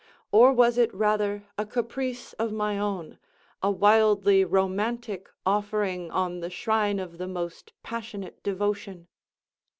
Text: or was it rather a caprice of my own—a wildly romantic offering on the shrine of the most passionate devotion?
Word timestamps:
or 0.31 0.51
was 0.51 0.79
it 0.79 0.91
rather 0.95 1.43
a 1.59 1.63
caprice 1.63 2.33
of 2.39 2.51
my 2.51 2.75
own—a 2.79 3.69
wildly 3.69 4.43
romantic 4.43 5.29
offering 5.45 6.09
on 6.09 6.39
the 6.39 6.49
shrine 6.49 6.97
of 6.97 7.19
the 7.19 7.27
most 7.27 7.71
passionate 7.83 8.41
devotion? 8.41 9.07